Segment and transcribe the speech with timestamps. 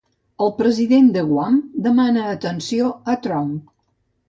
[0.45, 3.55] El president de Guam demana atenció a Trump.